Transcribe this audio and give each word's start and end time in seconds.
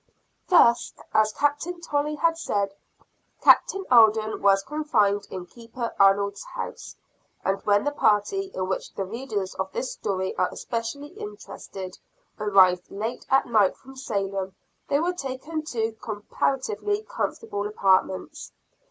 Thus, 0.47 0.93
as 1.13 1.31
Captain 1.31 1.79
Tolley 1.79 2.15
had 2.15 2.35
said, 2.35 2.73
Captain 3.39 3.85
Alden 3.91 4.41
was 4.41 4.63
confined 4.63 5.27
in 5.29 5.45
Keeper 5.45 5.93
Arnold's 5.99 6.43
house; 6.43 6.95
and, 7.45 7.61
when 7.67 7.83
the 7.83 7.91
party 7.91 8.51
in 8.55 8.67
which 8.67 8.95
the 8.95 9.05
readers 9.05 9.53
of 9.53 9.71
this 9.73 9.91
story 9.91 10.35
are 10.37 10.49
especially 10.51 11.09
interested, 11.09 11.99
arrived 12.39 12.89
late 12.89 13.27
at 13.29 13.45
night 13.45 13.77
from 13.77 13.95
Salem, 13.95 14.55
they 14.87 14.99
were 14.99 15.13
taken 15.13 15.61
to 15.65 15.91
comparatively 16.01 17.03
comfortable 17.03 17.67
apartments. 17.67 18.51